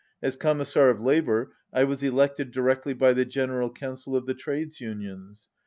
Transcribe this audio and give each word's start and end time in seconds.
As 0.19 0.35
Commissar 0.35 0.89
of 0.89 0.99
Labour, 0.99 1.51
I 1.71 1.83
was 1.83 2.01
elected 2.01 2.49
directly 2.51 2.95
by 2.95 3.13
the 3.13 3.23
General 3.23 3.71
Council 3.71 4.15
of 4.15 4.25
the 4.25 4.33
Trades 4.33 4.81
Unions. 4.81 5.47